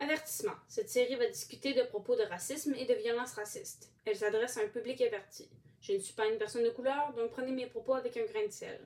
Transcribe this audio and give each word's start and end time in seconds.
Avertissement. 0.00 0.52
Cette 0.68 0.90
série 0.90 1.16
va 1.16 1.26
discuter 1.26 1.74
de 1.74 1.82
propos 1.82 2.14
de 2.14 2.22
racisme 2.22 2.72
et 2.74 2.84
de 2.84 2.94
violence 2.94 3.34
raciste. 3.34 3.90
Elle 4.04 4.14
s'adresse 4.14 4.56
à 4.56 4.60
un 4.62 4.68
public 4.68 5.00
averti. 5.00 5.48
Je 5.80 5.92
ne 5.92 5.98
suis 5.98 6.14
pas 6.14 6.26
une 6.28 6.38
personne 6.38 6.62
de 6.62 6.70
couleur, 6.70 7.12
donc 7.16 7.32
prenez 7.32 7.50
mes 7.50 7.66
propos 7.66 7.94
avec 7.94 8.16
un 8.16 8.24
grain 8.24 8.46
de 8.46 8.52
sel. 8.52 8.80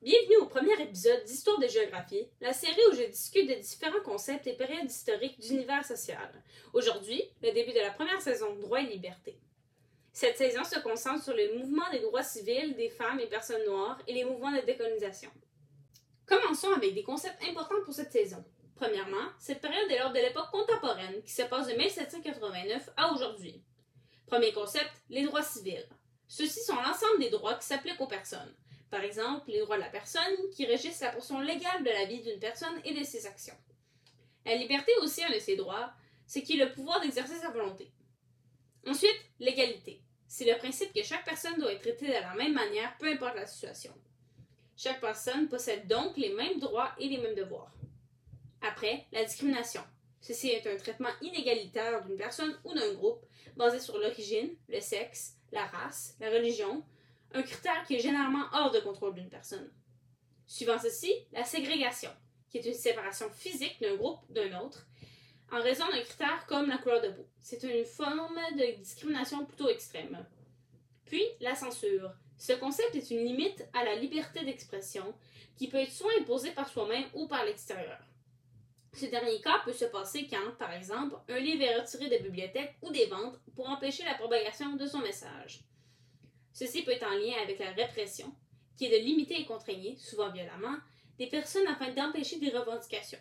Bienvenue 0.00 0.36
au 0.40 0.46
premier 0.46 0.80
épisode 0.80 1.24
d'Histoire 1.24 1.58
de 1.58 1.68
géographie, 1.68 2.28
la 2.40 2.54
série 2.54 2.80
où 2.90 2.94
je 2.94 3.10
discute 3.10 3.48
de 3.48 3.60
différents 3.60 4.02
concepts 4.02 4.46
et 4.46 4.54
périodes 4.54 4.90
historiques 4.90 5.38
d'univers 5.38 5.84
social. 5.84 6.42
Aujourd'hui, 6.72 7.22
le 7.42 7.52
début 7.52 7.72
de 7.72 7.80
la 7.80 7.90
première 7.90 8.22
saison 8.22 8.54
Droit 8.56 8.80
et 8.80 8.86
liberté. 8.86 9.38
Cette 10.22 10.38
saison 10.38 10.62
se 10.62 10.78
concentre 10.78 11.24
sur 11.24 11.34
le 11.34 11.58
mouvement 11.58 11.90
des 11.90 11.98
droits 11.98 12.22
civils 12.22 12.76
des 12.76 12.90
femmes 12.90 13.18
et 13.18 13.26
personnes 13.26 13.64
noires 13.66 13.98
et 14.06 14.12
les 14.12 14.24
mouvements 14.24 14.52
de 14.52 14.64
décolonisation. 14.64 15.32
Commençons 16.26 16.70
avec 16.70 16.94
des 16.94 17.02
concepts 17.02 17.42
importants 17.42 17.82
pour 17.84 17.92
cette 17.92 18.12
saison. 18.12 18.44
Premièrement, 18.76 19.30
cette 19.40 19.60
période 19.60 19.90
est 19.90 19.98
l'ordre 19.98 20.14
de 20.14 20.20
l'époque 20.20 20.52
contemporaine 20.52 21.20
qui 21.24 21.32
se 21.32 21.42
passe 21.42 21.66
de 21.66 21.72
1789 21.72 22.90
à 22.96 23.12
aujourd'hui. 23.12 23.64
Premier 24.28 24.52
concept, 24.52 24.92
les 25.10 25.24
droits 25.24 25.42
civils. 25.42 25.88
Ceux-ci 26.28 26.60
sont 26.60 26.76
l'ensemble 26.76 27.18
des 27.18 27.30
droits 27.30 27.54
qui 27.54 27.66
s'appliquent 27.66 28.00
aux 28.00 28.06
personnes. 28.06 28.54
Par 28.92 29.00
exemple, 29.00 29.50
les 29.50 29.58
droits 29.58 29.74
de 29.74 29.82
la 29.82 29.88
personne 29.88 30.50
qui 30.54 30.66
régissent 30.66 31.00
la 31.00 31.10
portion 31.10 31.40
légale 31.40 31.82
de 31.82 31.90
la 31.90 32.04
vie 32.04 32.22
d'une 32.22 32.38
personne 32.38 32.80
et 32.84 32.94
de 32.94 33.02
ses 33.02 33.26
actions. 33.26 33.58
La 34.46 34.54
liberté 34.54 34.92
aussi 35.00 35.24
un 35.24 35.32
de 35.32 35.40
ces 35.40 35.56
droits, 35.56 35.92
c'est 36.28 36.44
qui 36.44 36.60
est 36.60 36.64
le 36.64 36.72
pouvoir 36.72 37.00
d'exercer 37.00 37.34
sa 37.34 37.50
volonté. 37.50 37.90
Ensuite, 38.86 39.20
l'égalité. 39.40 39.91
C'est 40.42 40.50
le 40.50 40.58
principe 40.58 40.92
que 40.92 41.04
chaque 41.04 41.24
personne 41.24 41.56
doit 41.60 41.72
être 41.72 41.82
traitée 41.82 42.08
de 42.08 42.14
la 42.14 42.34
même 42.34 42.52
manière, 42.52 42.96
peu 42.98 43.06
importe 43.06 43.36
la 43.36 43.46
situation. 43.46 43.92
Chaque 44.76 45.00
personne 45.00 45.48
possède 45.48 45.86
donc 45.86 46.16
les 46.16 46.30
mêmes 46.30 46.58
droits 46.58 46.90
et 46.98 47.08
les 47.08 47.18
mêmes 47.18 47.36
devoirs. 47.36 47.72
Après, 48.60 49.06
la 49.12 49.24
discrimination. 49.24 49.82
Ceci 50.20 50.48
est 50.48 50.66
un 50.66 50.76
traitement 50.76 51.10
inégalitaire 51.20 52.04
d'une 52.04 52.16
personne 52.16 52.58
ou 52.64 52.74
d'un 52.74 52.92
groupe 52.94 53.24
basé 53.54 53.78
sur 53.78 53.96
l'origine, 53.98 54.56
le 54.68 54.80
sexe, 54.80 55.36
la 55.52 55.64
race, 55.66 56.16
la 56.18 56.28
religion, 56.28 56.82
un 57.34 57.42
critère 57.42 57.84
qui 57.86 57.94
est 57.94 58.00
généralement 58.00 58.46
hors 58.52 58.72
de 58.72 58.80
contrôle 58.80 59.14
d'une 59.14 59.30
personne. 59.30 59.70
Suivant 60.48 60.80
ceci, 60.80 61.14
la 61.30 61.44
ségrégation, 61.44 62.10
qui 62.50 62.58
est 62.58 62.66
une 62.66 62.74
séparation 62.74 63.30
physique 63.30 63.80
d'un 63.80 63.94
groupe 63.94 64.18
d'un 64.28 64.58
autre, 64.58 64.88
en 65.52 65.62
raison 65.62 65.84
d'un 65.90 66.00
critère 66.00 66.46
comme 66.46 66.68
la 66.68 66.78
couleur 66.78 67.02
de 67.02 67.10
peau. 67.10 67.26
C'est 67.40 67.62
une 67.62 67.84
forme 67.84 68.40
de 68.56 68.78
discrimination 68.78 69.44
plutôt 69.44 69.68
extrême. 69.68 70.24
Puis, 71.04 71.24
la 71.40 71.54
censure. 71.54 72.10
Ce 72.38 72.54
concept 72.54 72.94
est 72.94 73.10
une 73.10 73.24
limite 73.24 73.64
à 73.74 73.84
la 73.84 73.94
liberté 73.96 74.44
d'expression 74.44 75.14
qui 75.56 75.68
peut 75.68 75.76
être 75.76 75.92
soit 75.92 76.18
imposée 76.18 76.52
par 76.52 76.68
soi-même 76.68 77.04
ou 77.14 77.28
par 77.28 77.44
l'extérieur. 77.44 77.98
Ce 78.94 79.06
dernier 79.06 79.40
cas 79.40 79.60
peut 79.64 79.72
se 79.72 79.84
passer 79.84 80.26
quand, 80.26 80.56
par 80.58 80.72
exemple, 80.72 81.16
un 81.28 81.38
livre 81.38 81.62
est 81.62 81.78
retiré 81.78 82.08
des 82.08 82.18
bibliothèques 82.18 82.76
ou 82.82 82.90
des 82.90 83.06
ventes 83.06 83.38
pour 83.54 83.68
empêcher 83.68 84.04
la 84.04 84.14
propagation 84.14 84.74
de 84.76 84.86
son 84.86 85.00
message. 85.00 85.60
Ceci 86.52 86.82
peut 86.82 86.92
être 86.92 87.06
en 87.06 87.16
lien 87.16 87.34
avec 87.42 87.58
la 87.58 87.72
répression, 87.72 88.34
qui 88.76 88.86
est 88.86 89.00
de 89.00 89.04
limiter 89.04 89.40
et 89.40 89.46
contraigner, 89.46 89.96
souvent 89.96 90.30
violemment, 90.30 90.76
des 91.18 91.26
personnes 91.26 91.66
afin 91.68 91.90
d'empêcher 91.92 92.38
des 92.38 92.50
revendications. 92.50 93.20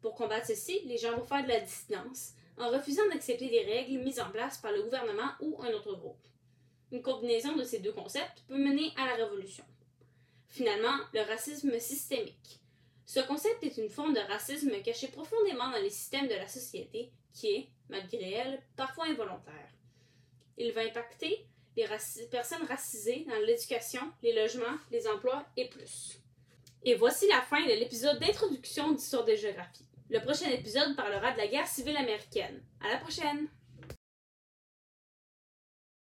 Pour 0.00 0.14
combattre 0.14 0.46
ceci, 0.46 0.80
les 0.84 0.98
gens 0.98 1.16
vont 1.16 1.24
faire 1.24 1.42
de 1.42 1.48
la 1.48 1.60
dissidence, 1.60 2.32
en 2.56 2.70
refusant 2.70 3.06
d'accepter 3.08 3.48
des 3.48 3.64
règles 3.64 3.98
mises 3.98 4.20
en 4.20 4.30
place 4.30 4.58
par 4.58 4.72
le 4.72 4.82
gouvernement 4.82 5.30
ou 5.40 5.60
un 5.62 5.72
autre 5.72 5.94
groupe. 5.94 6.26
Une 6.90 7.02
combinaison 7.02 7.54
de 7.56 7.64
ces 7.64 7.80
deux 7.80 7.92
concepts 7.92 8.42
peut 8.48 8.56
mener 8.56 8.92
à 8.96 9.06
la 9.06 9.14
révolution. 9.24 9.64
Finalement, 10.48 10.96
le 11.12 11.20
racisme 11.22 11.78
systémique. 11.78 12.60
Ce 13.04 13.20
concept 13.20 13.62
est 13.64 13.78
une 13.78 13.90
forme 13.90 14.14
de 14.14 14.20
racisme 14.20 14.82
cachée 14.82 15.08
profondément 15.08 15.70
dans 15.70 15.80
les 15.80 15.90
systèmes 15.90 16.28
de 16.28 16.34
la 16.34 16.48
société 16.48 17.10
qui 17.32 17.48
est, 17.48 17.68
malgré 17.88 18.32
elle, 18.32 18.62
parfois 18.76 19.06
involontaire. 19.06 19.70
Il 20.56 20.72
va 20.72 20.82
impacter 20.82 21.46
les 21.76 21.86
personnes 22.30 22.66
racisées 22.66 23.24
dans 23.28 23.38
l'éducation, 23.46 24.00
les 24.22 24.34
logements, 24.34 24.78
les 24.90 25.06
emplois 25.06 25.46
et 25.56 25.68
plus. 25.68 26.18
Et 26.84 26.94
voici 26.94 27.28
la 27.28 27.42
fin 27.42 27.62
de 27.62 27.72
l'épisode 27.72 28.18
d'introduction 28.18 28.92
d'Histoire 28.92 29.24
de 29.24 29.34
géographie. 29.34 29.87
Le 30.10 30.20
prochain 30.20 30.48
épisode 30.48 30.96
parlera 30.96 31.32
de 31.32 31.36
la 31.36 31.46
guerre 31.46 31.66
civile 31.66 31.98
américaine. 31.98 32.62
À 32.80 32.88
la 32.88 32.96
prochaine! 32.96 33.48